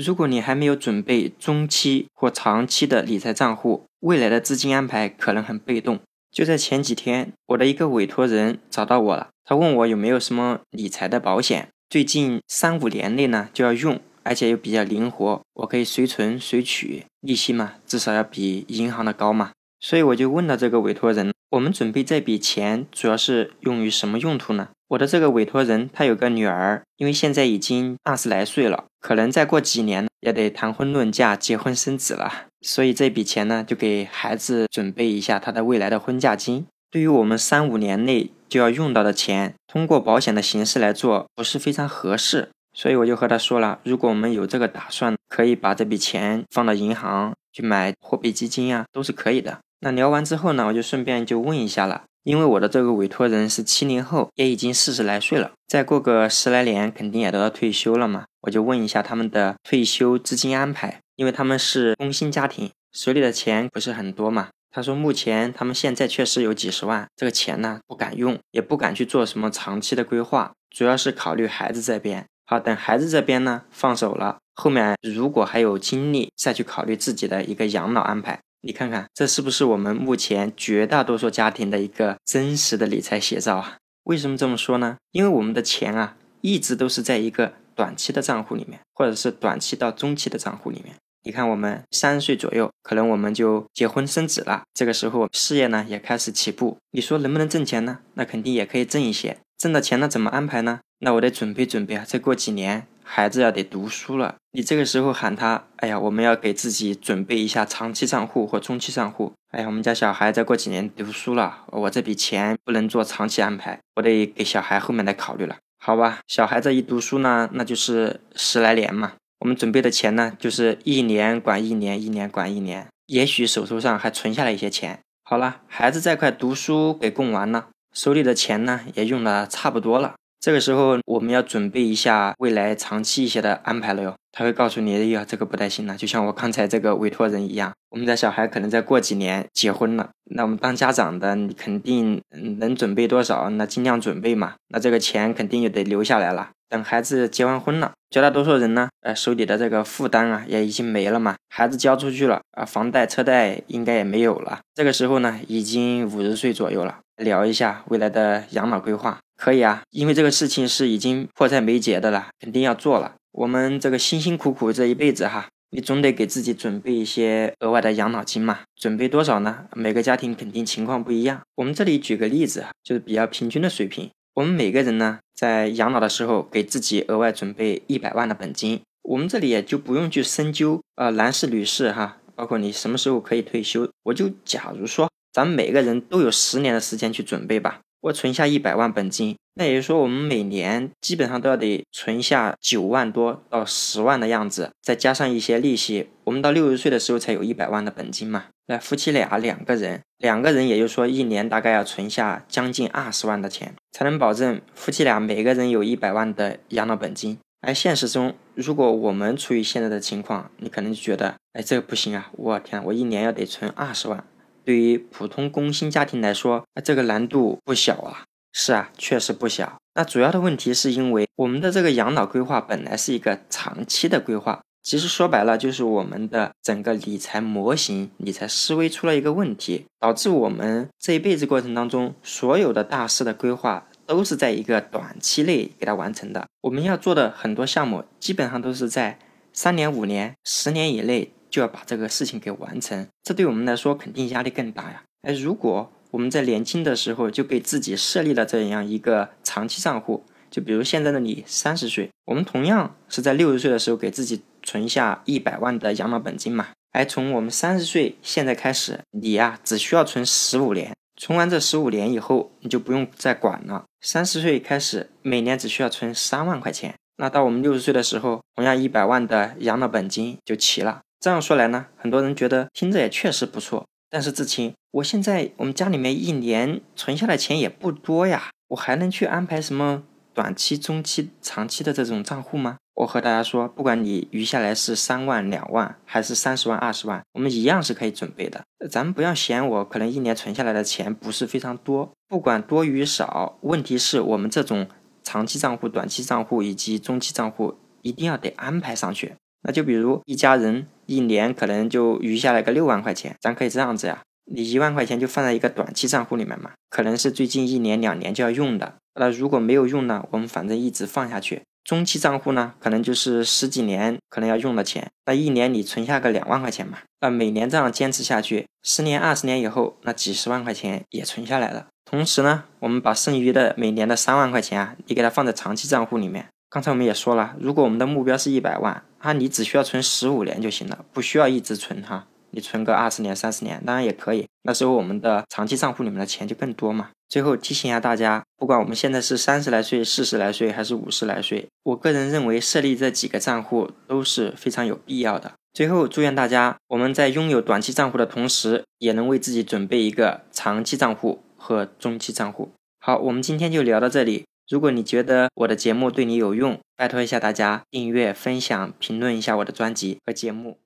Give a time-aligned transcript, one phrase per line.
[0.00, 6.00] 如果你还没有准备中期或长期的理财账户，未来的资金安排可能很被动。
[6.32, 19.50] 就在前几天，我的一个委托人找到我了，他问我有没有什么理财的保险，最近三五年内呢就要用，而且又比较灵活，我可以随存随取，利息嘛至少要比银行的高嘛。
[19.80, 24.68] 所以我就问了这个委托人，我们准备这笔钱主要是用于什么用途呢？
[24.88, 32.46] 我的这个委托人他有个女儿，因为现在已经二十来岁了，可能再过几年也得谈婚论嫁、结婚生子了。
[32.60, 36.66] 所以这笔钱呢，就给孩子准备一下他的未来的婚嫁金。
[36.90, 42.50] 对于我们三五年内就要用到的钱，通过保险的形式来做不是非常合适。
[42.72, 49.58] 所以我就和他说了，如果我们有这个打算，可以把这笔钱放到银行去买货币基金啊，都是可以的。
[49.80, 61.00] 那聊完之后呢，我就顺便就问一下了，因为我的这个委托人是七零后，也已经四十来岁了，再过个十来年肯定也都要退休了嘛，我就问一下他们的退休资金安排。
[61.16, 64.48] 因为他们是工薪家庭，手里的钱不是很多嘛。
[64.70, 72.24] 他说，目前他们现在确实有几十万，这个钱呢不敢用，也不敢去做什么长期的规划，主要是考虑孩子这边。
[72.46, 78.40] 好，等孩子这边呢放手了，后面如果还有精力，再去考虑自己的一个养老安排。
[78.62, 83.78] 你看看，这是不是我们目前绝大多数家庭的一个真实的理财写照啊？
[84.04, 84.98] 为什么这么说呢？
[85.12, 90.94] 因为我们的钱啊，一直都是在一个短期的账户里面，或者是短期到中期的账户里面。
[91.22, 94.62] 你看，我们三十岁左右，可能我们就结婚生子了。
[94.74, 96.76] 这个时候，事业呢也开始起步。
[96.92, 98.00] 你说能不能挣钱呢？
[98.14, 99.38] 那肯定也可以挣一些。
[99.56, 100.80] 挣的钱呢怎么安排呢？
[100.98, 102.04] 那我得准备准备啊。
[102.06, 104.36] 再过几年，孩子要得读书了。
[104.52, 109.32] 你这个时候喊他，哎呀，我们要给自己准备一下长期账户或中期账户。
[109.50, 115.56] 哎呀，我们家小孩再过几年读书了，我这笔钱不能做长期安排，我得给小孩后面的考虑了。
[115.84, 119.14] 好吧，小孩子一读书呢，那就是十来年嘛。
[119.40, 125.00] 我们准备的钱呢，就是一年管一年，一年管一年，也许手头上还存下来一些钱。
[125.24, 130.14] 好了，孩子这块读书给供完了，手里的钱呢也用的差不多了。
[130.40, 134.14] 这个时候我们要准备一下未来长期一些的安排了哟。
[134.32, 135.94] 他会告诉你，哎呀，这个不太行了。
[135.96, 142.22] 就像我刚才这个委托人一样，我们的小孩可能再过几年结婚了，那我们当家长的，你肯定
[142.58, 144.54] 能准备多少，那尽量准备嘛。
[144.68, 146.50] 那这个钱肯定也得留下来了。
[146.70, 151.34] 等孩子结完婚了，绝大多数人呢，呃，手里的这个负担啊，也已经没了嘛。
[151.48, 154.60] 孩子交出去了啊，房贷车贷应该也没有了。
[154.74, 159.18] 这个时候呢，已经五十岁左右了，聊一下未来的养老规划。
[159.40, 163.14] 可以啊，因为这个事情是已经迫在眉睫的了，肯定要做了。
[163.32, 168.60] 我们这个辛辛苦苦这一辈子哈，你总得给自己准备一些额外的养老金嘛。
[168.76, 169.64] 准备多少呢？
[169.74, 171.40] 每个家庭肯定情况不一样。
[171.54, 174.10] 我们这里举个例子，就是比较平均的水平。
[174.34, 178.82] 我们每个人呢，在养老的时候给自己额外准备一百万的本金。
[179.04, 183.88] 我们这里也就不用去深究啊，男士、女士哈，包括你什么时候可以退休。
[184.02, 187.80] 我就假如说，咱们每个人都有十年的时间去准备吧。
[188.02, 198.46] 我存下一百万本金，那也就是说，我们每年基本上都要得存下九万多到十万的样子，再加上一些利息，我们到六十岁的时候才有一百万的本金嘛。
[198.66, 207.38] 那夫妻俩两个人，两个人也就是说一年大概要存下将近二十万的钱，才能保证夫妻俩每个人有一百万的养老本金。
[207.60, 212.30] 而现实中，如果我们处于现在的情况，你可能就觉得，哎，这个不行啊！
[212.32, 214.24] 我天，我一年要得存二十万。
[214.64, 218.24] 对于普通工薪家庭来说，那这个难度不小啊。
[218.52, 219.78] 是啊，确实不小。
[219.94, 236.48] 那主要的问题是因为我们的这个养老规划本来是一个长期的规划，其实说白了就是我们的整个理财模型、理财思维出了一个问题，导致我们这一辈子过程当中所有的大事的规划都是在一个短期内给它完成的。
[236.62, 239.16] 我们要做的很多项目，基本上都是在
[239.52, 241.32] 三年、五年、十年以内。
[241.50, 245.02] 就要把这个事情给完成，这对我们来说肯定压力更大呀。
[245.22, 256.68] 哎，如果我们在年轻的时候就给自己设立了这样一个长期账户，就比如现在的你三十岁，我们同样是在六十岁的时候给自己存下一百万的养老本金嘛。
[256.92, 263.84] 哎，从我们三十岁现在开始，你呀只需要存十五年，存完这十五年以后，你就不用再管了。
[264.00, 271.02] 三十岁开始，每年只需要存三万块钱，那到我们六十岁的时候，同样一百万的养老本金就齐了。
[271.20, 273.84] 这样说来呢，很多人觉得听着也确实不错。
[274.08, 280.02] 但是志清，我现在我们家里面一年存下的钱也不多呀，我还能去安排什么
[280.32, 282.78] 短期、中期、长期的这种账户吗？
[282.94, 288.62] 我和大家说，不管你余下来是三万、两万，还是三十万、二十万，我们一样是可以准备的。
[288.90, 294.88] 咱们不要嫌我可能一年存下来的钱不是非常多，不管多与少，问题是我们这种
[295.22, 299.34] 长期账户、短期账户以及中期账户一定要得安排上去。
[299.62, 308.94] 那就比如一家人一年可能就余下来个六万块钱，咱可以这样子呀，你一万块钱就放在一个短期账户里面嘛，可能是最近一年两年就要用的。
[309.14, 311.62] 那如果没有用呢，我们反正一直放下去。
[311.82, 321.86] 中期账户呢，可能就是十几年可能要用的钱，那一年你存下个两万块钱嘛，那每年这样坚持下去，十年、二十年以后，那几十万块钱也存下来了。
[322.04, 326.46] 同时呢，我们把剩余的每年的三万块钱啊，你给它放在长期账户里面。
[326.68, 332.26] 刚才我们也说了，如果我们的目标是一百万，啊，你只需要存十五年就行了，不需要一直存哈。
[332.52, 334.44] 你存个二十年、三十年，当然也可以。
[334.62, 337.10] 那时候我们的长期账户里面的钱就更多嘛。
[337.28, 345.52] 最后提醒一下大家，不管我们现在是三十来岁、四十来岁还是五十来岁，我个人认为设立这几个账户都是非常有必要的。
[345.72, 352.72] 最后祝愿大家，我们在拥有短期账户的同时，也能为自己准备一个长期账户和中期账户。
[352.98, 354.44] 好，我们今天就聊到这里。
[354.70, 360.80] 如果你觉得我的节目对你有用，拜托一下大家订阅、分享、评论一下我的专辑和节目。